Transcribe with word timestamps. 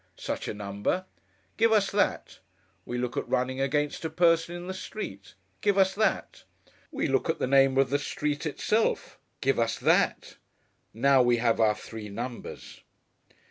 Such 0.17 0.47
a 0.47 0.53
number. 0.55 1.05
'Give 1.57 1.71
us 1.71 1.91
that.' 1.91 2.39
We 2.87 2.97
look 2.97 3.17
at 3.17 3.29
running 3.29 3.61
against 3.61 4.03
a 4.03 4.09
person 4.09 4.55
in 4.55 4.65
the 4.65 4.73
street. 4.73 5.35
'Give 5.61 5.77
us 5.77 5.93
that.' 5.93 6.43
We 6.91 7.05
look 7.05 7.29
at 7.29 7.37
the 7.37 7.45
name 7.45 7.77
of 7.77 7.91
the 7.91 7.99
street 7.99 8.47
itself. 8.47 9.19
'Give 9.41 9.59
us 9.59 9.77
that.' 9.77 10.37
Now, 10.91 11.21
we 11.21 11.37
have 11.37 11.59
our 11.59 11.75
three 11.75 12.09
numbers. 12.09 12.81